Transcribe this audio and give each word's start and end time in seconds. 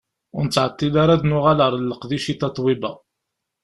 Ur 0.35 0.41
nettɛeṭṭil 0.45 0.93
ara 1.03 1.13
ad 1.15 1.19
d-nuɣal 1.21 1.59
ar 1.65 1.73
leqdic 1.77 2.25
i 2.33 2.35
Tatoeba. 2.35 2.91